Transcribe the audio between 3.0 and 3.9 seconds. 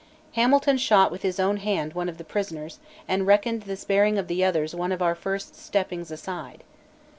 and reckoned the